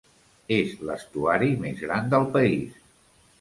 [0.55, 2.83] És l'estuari més gran del país.